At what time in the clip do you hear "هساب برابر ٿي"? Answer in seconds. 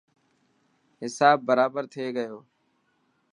1.03-2.05